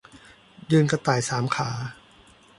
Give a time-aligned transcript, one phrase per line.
[0.71, 1.69] ยืนกระต่ายสามขา